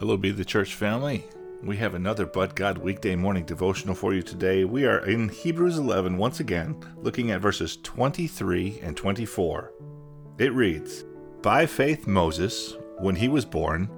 Hello, 0.00 0.16
Be 0.16 0.32
the 0.32 0.44
Church 0.44 0.74
family. 0.74 1.24
We 1.62 1.76
have 1.76 1.94
another 1.94 2.26
But 2.26 2.56
God 2.56 2.78
weekday 2.78 3.14
morning 3.14 3.44
devotional 3.44 3.94
for 3.94 4.12
you 4.12 4.22
today. 4.22 4.64
We 4.64 4.86
are 4.86 5.06
in 5.06 5.28
Hebrews 5.28 5.78
11 5.78 6.18
once 6.18 6.40
again, 6.40 6.76
looking 6.96 7.30
at 7.30 7.40
verses 7.40 7.76
23 7.76 8.80
and 8.82 8.96
24. 8.96 9.72
It 10.38 10.52
reads 10.52 11.04
By 11.42 11.66
faith, 11.66 12.08
Moses, 12.08 12.74
when 12.98 13.14
he 13.14 13.28
was 13.28 13.44
born, 13.44 13.88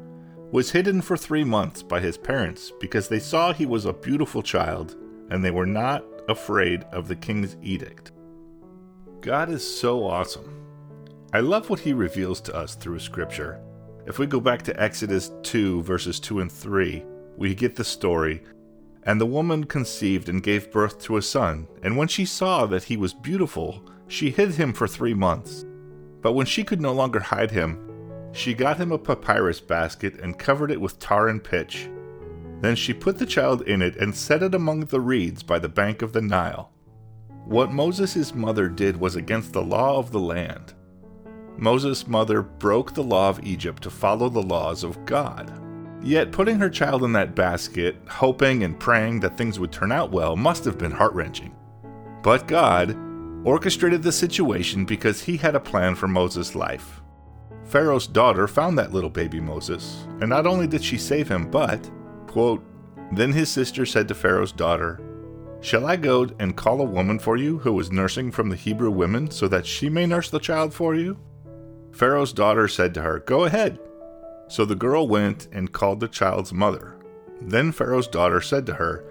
was 0.52 0.70
hidden 0.70 1.00
for 1.00 1.16
three 1.16 1.44
months 1.44 1.82
by 1.82 2.00
his 2.00 2.18
parents 2.18 2.72
because 2.78 3.08
they 3.08 3.18
saw 3.18 3.54
he 3.54 3.64
was 3.64 3.86
a 3.86 3.92
beautiful 3.94 4.42
child 4.42 4.96
and 5.30 5.42
they 5.42 5.50
were 5.50 5.66
not 5.66 6.04
afraid 6.28 6.82
of 6.92 7.08
the 7.08 7.16
king's 7.16 7.56
edict. 7.62 8.12
God 9.22 9.48
is 9.48 9.66
so 9.66 10.06
awesome. 10.06 10.62
I 11.32 11.40
love 11.40 11.70
what 11.70 11.80
he 11.80 11.94
reveals 11.94 12.42
to 12.42 12.54
us 12.54 12.74
through 12.74 12.98
scripture. 12.98 13.62
If 14.06 14.20
we 14.20 14.26
go 14.26 14.38
back 14.38 14.62
to 14.62 14.80
Exodus 14.80 15.32
2, 15.42 15.82
verses 15.82 16.20
2 16.20 16.38
and 16.38 16.50
3, 16.50 17.04
we 17.36 17.56
get 17.56 17.74
the 17.74 17.82
story. 17.82 18.40
And 19.02 19.20
the 19.20 19.26
woman 19.26 19.64
conceived 19.64 20.28
and 20.28 20.44
gave 20.44 20.70
birth 20.70 21.00
to 21.02 21.16
a 21.16 21.22
son, 21.22 21.66
and 21.82 21.96
when 21.96 22.06
she 22.06 22.24
saw 22.24 22.66
that 22.66 22.84
he 22.84 22.96
was 22.96 23.12
beautiful, 23.12 23.84
she 24.06 24.30
hid 24.30 24.52
him 24.52 24.72
for 24.72 24.86
three 24.86 25.14
months. 25.14 25.64
But 26.22 26.34
when 26.34 26.46
she 26.46 26.62
could 26.62 26.80
no 26.80 26.92
longer 26.92 27.18
hide 27.18 27.50
him, 27.50 28.30
she 28.30 28.54
got 28.54 28.76
him 28.76 28.92
a 28.92 28.98
papyrus 28.98 29.60
basket 29.60 30.20
and 30.20 30.38
covered 30.38 30.70
it 30.70 30.80
with 30.80 31.00
tar 31.00 31.26
and 31.26 31.42
pitch. 31.42 31.88
Then 32.60 32.76
she 32.76 32.94
put 32.94 33.18
the 33.18 33.26
child 33.26 33.62
in 33.62 33.82
it 33.82 33.96
and 33.96 34.14
set 34.14 34.42
it 34.42 34.54
among 34.54 34.80
the 34.86 35.00
reeds 35.00 35.42
by 35.42 35.58
the 35.58 35.68
bank 35.68 36.02
of 36.02 36.12
the 36.12 36.22
Nile. 36.22 36.70
What 37.44 37.72
Moses' 37.72 38.34
mother 38.34 38.68
did 38.68 38.96
was 38.96 39.16
against 39.16 39.52
the 39.52 39.62
law 39.62 39.98
of 39.98 40.12
the 40.12 40.20
land. 40.20 40.74
Moses' 41.58 42.06
mother 42.06 42.42
broke 42.42 42.92
the 42.92 43.02
law 43.02 43.28
of 43.30 43.44
Egypt 43.44 43.82
to 43.84 43.90
follow 43.90 44.28
the 44.28 44.42
laws 44.42 44.84
of 44.84 45.04
God. 45.06 45.52
Yet 46.02 46.32
putting 46.32 46.58
her 46.58 46.70
child 46.70 47.02
in 47.02 47.12
that 47.12 47.34
basket, 47.34 47.96
hoping 48.08 48.62
and 48.62 48.78
praying 48.78 49.20
that 49.20 49.36
things 49.36 49.58
would 49.58 49.72
turn 49.72 49.90
out 49.90 50.10
well, 50.10 50.36
must 50.36 50.64
have 50.64 50.78
been 50.78 50.92
heart 50.92 51.14
wrenching. 51.14 51.54
But 52.22 52.46
God 52.46 52.96
orchestrated 53.44 54.02
the 54.02 54.12
situation 54.12 54.84
because 54.84 55.22
he 55.22 55.36
had 55.36 55.54
a 55.54 55.60
plan 55.60 55.94
for 55.94 56.08
Moses' 56.08 56.54
life. 56.54 57.00
Pharaoh's 57.64 58.06
daughter 58.06 58.46
found 58.46 58.78
that 58.78 58.92
little 58.92 59.10
baby 59.10 59.40
Moses, 59.40 60.06
and 60.20 60.30
not 60.30 60.46
only 60.46 60.66
did 60.66 60.84
she 60.84 60.98
save 60.98 61.28
him, 61.28 61.50
but, 61.50 61.90
quote, 62.26 62.64
then 63.12 63.32
his 63.32 63.48
sister 63.48 63.86
said 63.86 64.08
to 64.08 64.14
Pharaoh's 64.14 64.52
daughter, 64.52 65.00
Shall 65.60 65.86
I 65.86 65.96
go 65.96 66.28
and 66.38 66.56
call 66.56 66.80
a 66.80 66.84
woman 66.84 67.18
for 67.18 67.36
you 67.36 67.58
who 67.58 67.78
is 67.80 67.90
nursing 67.90 68.30
from 68.30 68.48
the 68.48 68.56
Hebrew 68.56 68.90
women 68.90 69.30
so 69.30 69.48
that 69.48 69.66
she 69.66 69.88
may 69.88 70.06
nurse 70.06 70.30
the 70.30 70.38
child 70.38 70.74
for 70.74 70.94
you? 70.94 71.18
Pharaoh's 71.96 72.34
daughter 72.34 72.68
said 72.68 72.92
to 72.92 73.00
her, 73.00 73.20
Go 73.20 73.44
ahead. 73.44 73.78
So 74.48 74.66
the 74.66 74.74
girl 74.74 75.08
went 75.08 75.48
and 75.50 75.72
called 75.72 76.00
the 76.00 76.08
child's 76.08 76.52
mother. 76.52 76.94
Then 77.40 77.72
Pharaoh's 77.72 78.06
daughter 78.06 78.42
said 78.42 78.66
to 78.66 78.74
her, 78.74 79.02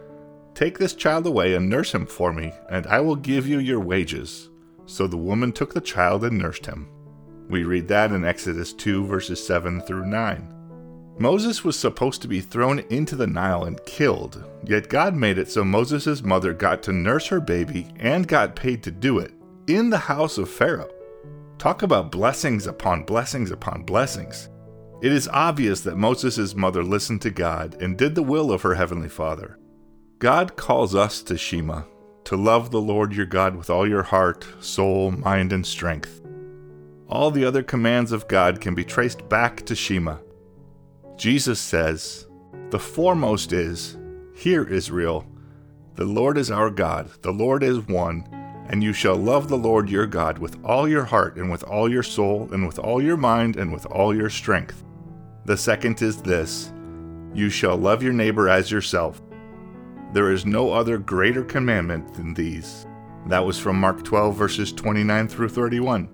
Take 0.53 0.77
this 0.77 0.93
child 0.93 1.25
away 1.25 1.55
and 1.55 1.67
nurse 1.67 1.93
him 1.93 2.05
for 2.05 2.31
me, 2.31 2.53
and 2.69 2.85
I 2.85 2.99
will 2.99 3.15
give 3.15 3.47
you 3.47 3.57
your 3.57 3.79
wages. 3.79 4.49
So 4.85 5.07
the 5.07 5.17
woman 5.17 5.51
took 5.51 5.73
the 5.73 5.81
child 5.81 6.23
and 6.23 6.37
nursed 6.37 6.67
him. 6.67 6.87
We 7.49 7.63
read 7.63 7.87
that 7.87 8.11
in 8.11 8.23
Exodus 8.23 8.71
2, 8.71 9.05
verses 9.07 9.45
7 9.45 9.81
through 9.81 10.05
9. 10.05 10.51
Moses 11.17 11.63
was 11.63 11.79
supposed 11.79 12.21
to 12.21 12.27
be 12.27 12.39
thrown 12.39 12.79
into 12.91 13.15
the 13.15 13.25
Nile 13.25 13.63
and 13.63 13.83
killed, 13.85 14.43
yet 14.63 14.89
God 14.89 15.15
made 15.15 15.39
it 15.39 15.49
so 15.49 15.63
Moses' 15.63 16.21
mother 16.21 16.53
got 16.53 16.83
to 16.83 16.93
nurse 16.93 17.27
her 17.27 17.39
baby 17.39 17.87
and 17.97 18.27
got 18.27 18.55
paid 18.55 18.83
to 18.83 18.91
do 18.91 19.17
it 19.17 19.33
in 19.65 19.89
the 19.89 19.97
house 19.97 20.37
of 20.37 20.49
Pharaoh. 20.49 20.89
Talk 21.57 21.83
about 21.83 22.11
blessings 22.11 22.67
upon 22.67 23.03
blessings 23.03 23.49
upon 23.49 23.83
blessings. 23.83 24.49
It 25.01 25.11
is 25.11 25.29
obvious 25.29 25.81
that 25.81 25.97
Moses' 25.97 26.53
mother 26.53 26.83
listened 26.83 27.21
to 27.21 27.31
God 27.31 27.81
and 27.81 27.97
did 27.97 28.13
the 28.13 28.23
will 28.23 28.51
of 28.51 28.61
her 28.61 28.75
heavenly 28.75 29.09
Father. 29.09 29.57
God 30.19 30.57
calls 30.57 30.95
us 30.95 31.21
to 31.23 31.37
Shema, 31.37 31.83
to 32.25 32.35
love 32.35 32.71
the 32.71 32.81
Lord 32.81 33.13
your 33.13 33.25
God 33.25 33.55
with 33.55 33.69
all 33.69 33.87
your 33.87 34.03
heart, 34.03 34.45
soul, 34.59 35.11
mind, 35.11 35.53
and 35.53 35.65
strength. 35.65 36.21
All 37.07 37.31
the 37.31 37.45
other 37.45 37.63
commands 37.63 38.11
of 38.11 38.27
God 38.27 38.59
can 38.59 38.75
be 38.75 38.83
traced 38.83 39.27
back 39.29 39.65
to 39.65 39.75
Shema. 39.75 40.17
Jesus 41.15 41.59
says, 41.59 42.27
The 42.69 42.79
foremost 42.79 43.53
is, 43.53 43.97
Hear 44.35 44.63
Israel, 44.65 45.25
the 45.95 46.05
Lord 46.05 46.37
is 46.37 46.51
our 46.51 46.69
God, 46.69 47.09
the 47.21 47.31
Lord 47.31 47.63
is 47.63 47.79
one 47.79 48.27
and 48.69 48.83
you 48.83 48.93
shall 48.93 49.15
love 49.15 49.47
the 49.47 49.57
Lord 49.57 49.89
your 49.89 50.07
God 50.07 50.37
with 50.37 50.57
all 50.63 50.87
your 50.87 51.03
heart, 51.03 51.37
and 51.37 51.51
with 51.51 51.63
all 51.63 51.89
your 51.89 52.03
soul, 52.03 52.49
and 52.51 52.65
with 52.65 52.79
all 52.79 53.01
your 53.01 53.17
mind, 53.17 53.55
and 53.55 53.71
with 53.71 53.85
all 53.87 54.15
your 54.15 54.29
strength. 54.29 54.83
The 55.45 55.57
second 55.57 56.01
is 56.01 56.21
this 56.21 56.71
You 57.33 57.49
shall 57.49 57.77
love 57.77 58.01
your 58.01 58.13
neighbor 58.13 58.49
as 58.49 58.71
yourself. 58.71 59.21
There 60.13 60.31
is 60.31 60.45
no 60.45 60.71
other 60.71 60.97
greater 60.97 61.43
commandment 61.43 62.13
than 62.13 62.33
these. 62.33 62.85
That 63.27 63.45
was 63.45 63.59
from 63.59 63.79
Mark 63.79 64.03
12, 64.03 64.35
verses 64.35 64.71
29 64.71 65.27
through 65.27 65.49
31. 65.49 66.09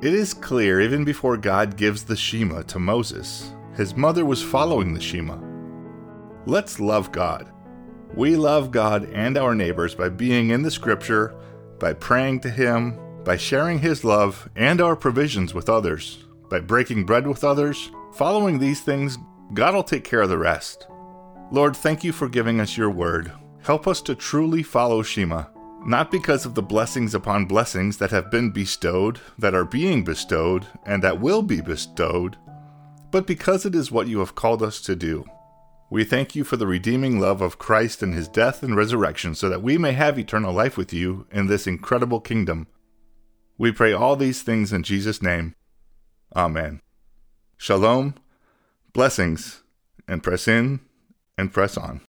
It 0.00 0.14
is 0.14 0.32
clear, 0.32 0.80
even 0.80 1.04
before 1.04 1.36
God 1.36 1.76
gives 1.76 2.04
the 2.04 2.16
Shema 2.16 2.62
to 2.62 2.78
Moses, 2.78 3.52
his 3.76 3.96
mother 3.96 4.24
was 4.24 4.42
following 4.42 4.94
the 4.94 5.00
Shema. 5.00 5.38
Let's 6.46 6.80
love 6.80 7.12
God. 7.12 7.52
We 8.14 8.36
love 8.36 8.70
God 8.70 9.04
and 9.12 9.36
our 9.36 9.54
neighbors 9.54 9.94
by 9.94 10.08
being 10.08 10.50
in 10.50 10.62
the 10.62 10.70
Scripture 10.70 11.34
by 11.78 11.92
praying 11.92 12.40
to 12.40 12.50
Him, 12.50 12.98
by 13.24 13.36
sharing 13.36 13.78
His 13.78 14.04
love 14.04 14.48
and 14.56 14.80
our 14.80 14.96
provisions 14.96 15.54
with 15.54 15.68
others, 15.68 16.24
by 16.50 16.60
breaking 16.60 17.04
bread 17.04 17.26
with 17.26 17.44
others. 17.44 17.90
Following 18.14 18.58
these 18.58 18.80
things, 18.80 19.18
God 19.54 19.74
will 19.74 19.82
take 19.82 20.04
care 20.04 20.22
of 20.22 20.28
the 20.28 20.38
rest. 20.38 20.86
Lord, 21.50 21.76
thank 21.76 22.04
you 22.04 22.12
for 22.12 22.28
giving 22.28 22.60
us 22.60 22.76
your 22.76 22.90
word. 22.90 23.32
Help 23.62 23.86
us 23.86 24.00
to 24.02 24.14
truly 24.14 24.62
follow 24.62 25.02
Shema, 25.02 25.44
not 25.84 26.10
because 26.10 26.44
of 26.44 26.54
the 26.54 26.62
blessings 26.62 27.14
upon 27.14 27.46
blessings 27.46 27.98
that 27.98 28.10
have 28.10 28.30
been 28.30 28.50
bestowed, 28.50 29.20
that 29.38 29.54
are 29.54 29.64
being 29.64 30.04
bestowed, 30.04 30.66
and 30.84 31.02
that 31.02 31.20
will 31.20 31.42
be 31.42 31.60
bestowed, 31.60 32.36
but 33.10 33.26
because 33.26 33.64
it 33.64 33.74
is 33.74 33.90
what 33.90 34.08
you 34.08 34.18
have 34.18 34.34
called 34.34 34.62
us 34.62 34.80
to 34.82 34.96
do. 34.96 35.24
We 35.90 36.04
thank 36.04 36.34
you 36.34 36.44
for 36.44 36.56
the 36.56 36.66
redeeming 36.66 37.18
love 37.18 37.40
of 37.40 37.58
Christ 37.58 38.02
and 38.02 38.12
his 38.12 38.28
death 38.28 38.62
and 38.62 38.76
resurrection, 38.76 39.34
so 39.34 39.48
that 39.48 39.62
we 39.62 39.78
may 39.78 39.92
have 39.92 40.18
eternal 40.18 40.52
life 40.52 40.76
with 40.76 40.92
you 40.92 41.26
in 41.32 41.46
this 41.46 41.66
incredible 41.66 42.20
kingdom. 42.20 42.66
We 43.56 43.72
pray 43.72 43.92
all 43.92 44.14
these 44.14 44.42
things 44.42 44.72
in 44.72 44.82
Jesus' 44.82 45.22
name. 45.22 45.54
Amen. 46.36 46.82
Shalom, 47.56 48.14
blessings, 48.92 49.62
and 50.06 50.22
press 50.22 50.46
in 50.46 50.80
and 51.38 51.52
press 51.52 51.76
on. 51.76 52.02